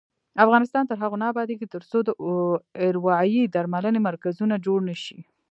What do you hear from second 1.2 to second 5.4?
نه ابادیږي، ترڅو د اروايي درملنې مرکزونه جوړ نشي.